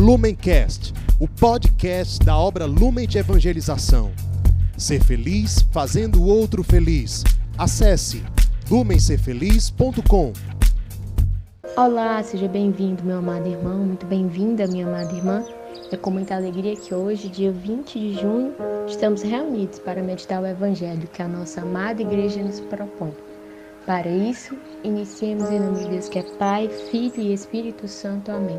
[0.00, 4.10] Lumencast, o podcast da obra Lumen de Evangelização.
[4.74, 7.22] Ser feliz fazendo o outro feliz.
[7.58, 8.24] Acesse
[8.70, 10.32] lumencerfeliz.com.
[11.76, 15.44] Olá, seja bem-vindo, meu amado irmão, muito bem-vinda, minha amada irmã.
[15.92, 18.54] É com muita alegria que hoje, dia 20 de junho,
[18.88, 23.12] estamos reunidos para meditar o Evangelho que a nossa amada igreja nos propõe.
[23.84, 28.30] Para isso, iniciemos em nome de Deus que é Pai, Filho e Espírito Santo.
[28.32, 28.58] Amém.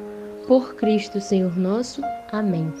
[0.47, 2.01] Por Cristo, Senhor nosso.
[2.31, 2.73] Amém.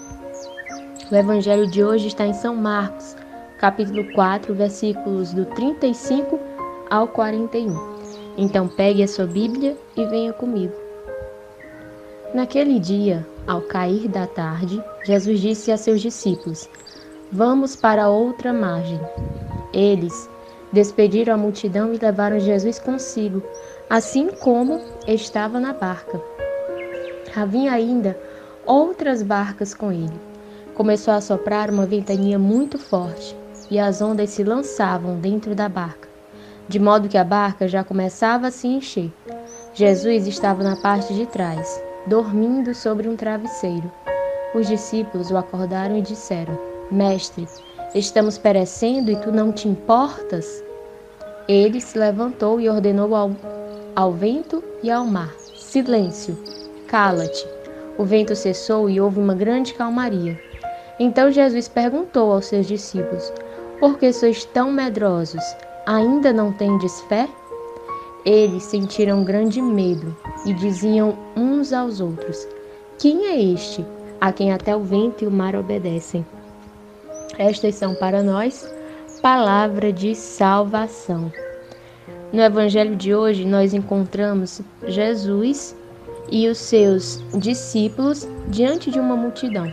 [1.11, 3.15] O evangelho de hoje está em São Marcos,
[3.59, 6.39] capítulo 4, versículos do 35
[6.89, 7.75] ao 41.
[8.37, 10.73] Então pegue a sua Bíblia e venha comigo.
[12.33, 16.67] Naquele dia, ao cair da tarde, Jesus disse a seus discípulos:
[17.31, 18.99] Vamos para outra margem.
[19.71, 20.29] Eles
[20.71, 23.43] despediram a multidão e levaram Jesus consigo,
[23.89, 26.19] assim como estava na barca.
[27.35, 28.17] Havia ainda
[28.65, 30.19] outras barcas com ele.
[30.75, 33.35] Começou a soprar uma ventania muito forte
[33.69, 36.09] e as ondas se lançavam dentro da barca,
[36.67, 39.11] de modo que a barca já começava a se encher.
[39.73, 43.89] Jesus estava na parte de trás, dormindo sobre um travesseiro.
[44.53, 46.59] Os discípulos o acordaram e disseram:
[46.91, 47.47] Mestre,
[47.95, 50.61] estamos perecendo e tu não te importas?
[51.47, 53.31] Ele se levantou e ordenou ao,
[53.95, 56.37] ao vento e ao mar: Silêncio,
[56.91, 57.47] cala-te.
[57.97, 60.37] O vento cessou e houve uma grande calmaria.
[60.99, 63.31] Então Jesus perguntou aos seus discípulos:
[63.79, 65.43] Por que sois tão medrosos?
[65.85, 67.27] Ainda não tendes fé?
[68.25, 72.45] Eles sentiram grande medo e diziam uns aos outros:
[72.99, 73.85] Quem é este
[74.19, 76.25] a quem até o vento e o mar obedecem?
[77.37, 78.69] Estas são para nós
[79.21, 81.31] palavra de salvação.
[82.33, 85.75] No evangelho de hoje, nós encontramos Jesus
[86.29, 89.71] e os seus discípulos diante de uma multidão.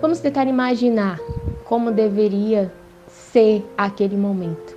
[0.00, 1.18] Vamos tentar imaginar
[1.64, 2.72] como deveria
[3.08, 4.76] ser aquele momento.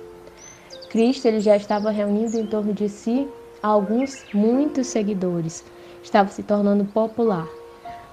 [0.88, 3.28] Cristo ele já estava reunindo em torno de si
[3.62, 5.64] alguns muitos seguidores,
[6.02, 7.46] estava se tornando popular.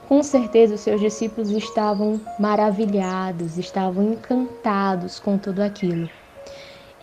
[0.08, 6.10] Com certeza os seus discípulos estavam maravilhados, estavam encantados com tudo aquilo.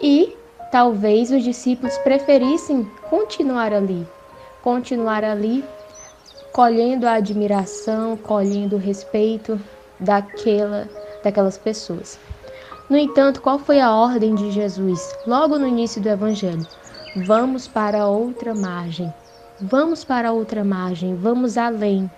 [0.00, 0.36] E
[0.70, 4.06] talvez os discípulos preferissem continuar ali,
[4.62, 5.64] continuar ali
[6.52, 9.60] colhendo a admiração, colhendo o respeito
[9.98, 10.88] daquela,
[11.24, 12.18] daquelas pessoas.
[12.88, 16.66] No entanto, qual foi a ordem de Jesus logo no início do Evangelho?
[17.26, 19.12] Vamos para outra margem.
[19.60, 22.10] Vamos para outra margem, vamos além.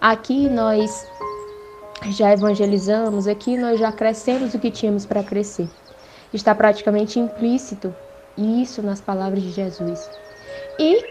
[0.00, 1.06] Aqui nós
[2.10, 5.68] já evangelizamos, aqui nós já crescemos o que tínhamos para crescer.
[6.32, 7.92] Está praticamente implícito
[8.36, 10.08] isso nas palavras de Jesus.
[10.78, 11.04] E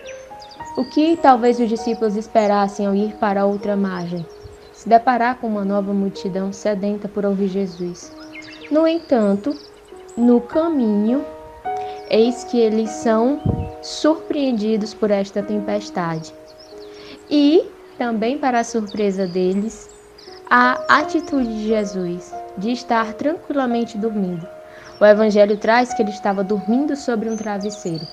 [0.77, 4.23] o que talvez os discípulos esperassem ao ir para outra margem?
[4.71, 8.15] Se deparar com uma nova multidão sedenta por ouvir Jesus.
[8.69, 9.57] No entanto,
[10.16, 11.25] no caminho,
[12.11, 13.41] eis que eles são
[13.81, 16.31] surpreendidos por esta tempestade.
[17.27, 17.67] E,
[17.97, 19.89] também para a surpresa deles,
[20.47, 24.47] a atitude de Jesus de estar tranquilamente dormindo.
[25.01, 28.05] O Evangelho traz que ele estava dormindo sobre um travesseiro.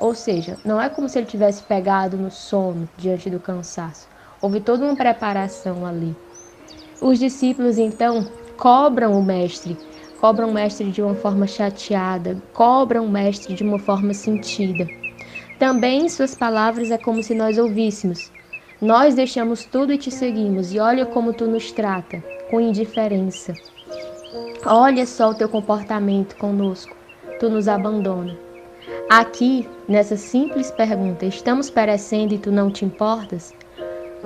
[0.00, 4.08] Ou seja, não é como se ele tivesse pegado no sono diante do cansaço.
[4.40, 6.14] Houve toda uma preparação ali.
[7.00, 9.76] Os discípulos então cobram o mestre,
[10.20, 14.88] cobram o mestre de uma forma chateada, cobram o mestre de uma forma sentida.
[15.58, 18.30] Também em suas palavras é como se nós ouvíssemos:
[18.80, 23.58] Nós deixamos tudo e te seguimos, e olha como tu nos trata, com indiferença.
[24.64, 26.96] Olha só o teu comportamento conosco,
[27.38, 28.45] tu nos abandona.
[29.08, 33.52] Aqui, nessa simples pergunta, estamos perecendo e tu não te importas?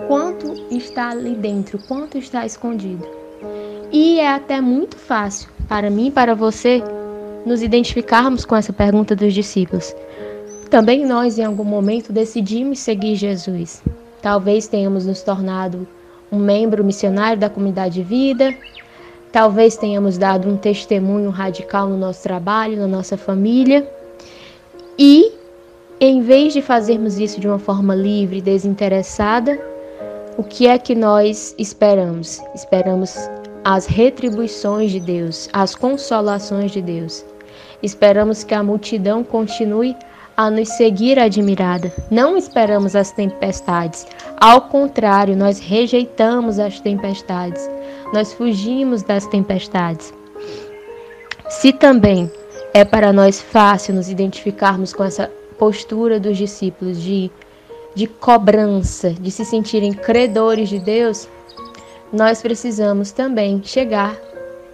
[0.07, 1.79] Quanto está ali dentro?
[1.87, 3.07] Quanto está escondido?
[3.93, 6.83] E é até muito fácil para mim e para você
[7.45, 9.95] nos identificarmos com essa pergunta dos discípulos.
[10.71, 13.83] Também nós, em algum momento, decidimos seguir Jesus.
[14.23, 15.87] Talvez tenhamos nos tornado
[16.31, 18.55] um membro missionário da comunidade de vida,
[19.33, 23.87] talvez tenhamos dado um testemunho radical no nosso trabalho, na nossa família
[25.03, 25.33] e,
[25.99, 29.59] em vez de fazermos isso de uma forma livre, desinteressada,
[30.37, 32.39] o que é que nós esperamos?
[32.55, 33.17] Esperamos
[33.65, 37.25] as retribuições de Deus, as consolações de Deus.
[37.83, 39.97] Esperamos que a multidão continue
[40.37, 41.91] a nos seguir admirada.
[42.11, 44.07] Não esperamos as tempestades.
[44.39, 47.71] Ao contrário, nós rejeitamos as tempestades.
[48.13, 50.13] Nós fugimos das tempestades.
[51.49, 52.31] Se também
[52.73, 57.31] é para nós fácil nos identificarmos com essa postura dos discípulos de,
[57.95, 61.29] de cobrança, de se sentirem credores de Deus,
[62.13, 64.17] nós precisamos também chegar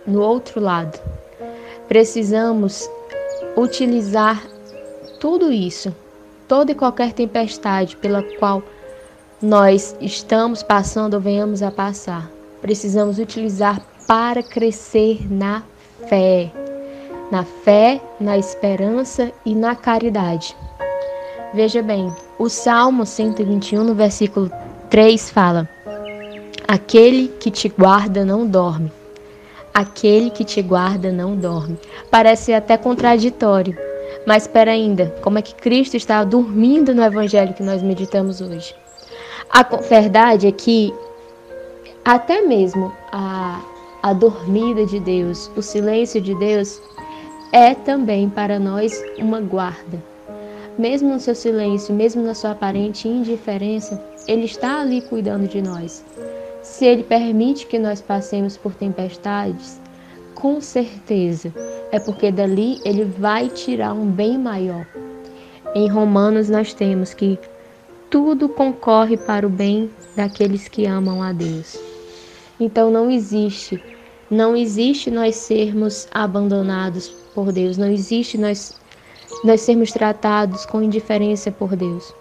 [0.06, 0.98] no outro lado.
[1.88, 2.88] Precisamos
[3.56, 4.43] utilizar
[5.19, 5.94] tudo isso,
[6.46, 8.62] toda e qualquer tempestade pela qual
[9.40, 12.31] nós estamos passando ou venhamos a passar.
[12.60, 15.62] Precisamos utilizar para crescer na
[16.08, 16.50] fé,
[17.31, 20.56] na fé, na esperança e na caridade.
[21.55, 24.50] Veja bem, o Salmo 121, no versículo
[24.90, 25.69] 3, fala:
[26.67, 28.93] Aquele que te guarda não dorme.
[29.73, 31.78] Aquele que te guarda não dorme.
[32.11, 33.76] Parece até contraditório,
[34.26, 38.75] mas espera ainda, como é que Cristo está dormindo no evangelho que nós meditamos hoje?
[39.50, 40.93] A verdade é que
[42.05, 43.61] até mesmo a,
[44.02, 46.81] a dormida de Deus, o silêncio de Deus,
[47.52, 50.02] é também para nós uma guarda.
[50.78, 56.04] Mesmo no seu silêncio, mesmo na sua aparente indiferença, Ele está ali cuidando de nós.
[56.62, 59.81] Se Ele permite que nós passemos por tempestades,
[60.34, 61.52] com certeza
[61.90, 64.87] é porque dali Ele vai tirar um bem maior.
[65.75, 67.38] Em Romanos nós temos que
[68.10, 71.78] tudo concorre para o bem daqueles que amam a Deus.
[72.58, 73.82] Então não existe,
[74.31, 78.75] não existe nós sermos abandonados por Deus, não existe nós
[79.44, 82.15] nós sermos tratados com indiferença por Deus.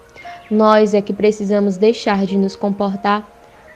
[0.52, 3.26] Nós é que precisamos deixar de nos comportar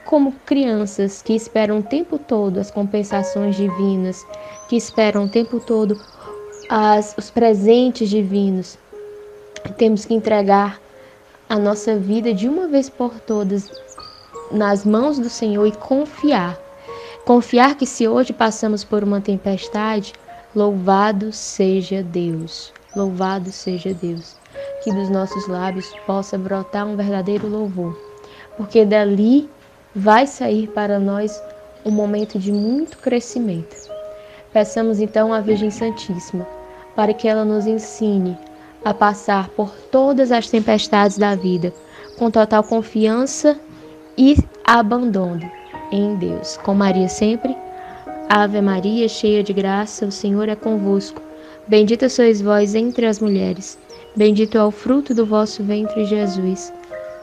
[0.04, 4.26] como crianças que esperam o tempo todo as compensações divinas,
[4.68, 5.98] que esperam o tempo todo
[6.68, 8.76] as, os presentes divinos.
[9.78, 10.78] Temos que entregar
[11.48, 13.70] a nossa vida de uma vez por todas
[14.50, 16.58] nas mãos do Senhor e confiar.
[17.24, 20.12] Confiar que se hoje passamos por uma tempestade,
[20.54, 22.72] louvado seja Deus.
[22.94, 24.36] Louvado seja Deus.
[24.82, 27.98] Que dos nossos lábios possa brotar um verdadeiro louvor,
[28.56, 29.48] porque dali
[29.94, 31.40] vai sair para nós
[31.84, 33.76] um momento de muito crescimento.
[34.52, 36.46] Peçamos então à Virgem Santíssima
[36.96, 38.36] para que ela nos ensine
[38.84, 41.72] a passar por todas as tempestades da vida
[42.18, 43.58] com total confiança
[44.16, 45.50] e abandono
[45.92, 46.56] em Deus.
[46.58, 47.56] Com Maria sempre.
[48.32, 51.20] Ave Maria, cheia de graça, o Senhor é convosco.
[51.66, 53.76] Bendita sois vós entre as mulheres.
[54.16, 56.72] Bendito é o fruto do vosso ventre, Jesus.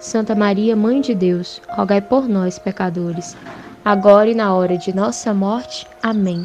[0.02, 3.38] Santa Maria, Mãe de Deus, rogai por nós, pecadores,
[3.86, 5.88] agora e na hora de nossa morte.
[6.04, 6.44] Amém.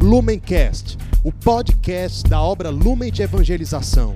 [0.00, 4.14] Lumencast, o podcast da obra Lumen de Evangelização.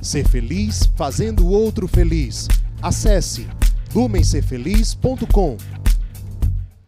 [0.00, 2.46] Ser feliz fazendo o outro feliz.
[2.80, 3.48] Acesse
[3.92, 5.56] lumencerfeliz.com.